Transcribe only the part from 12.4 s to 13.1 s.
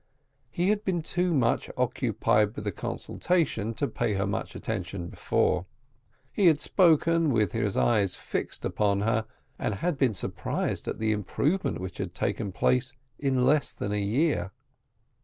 place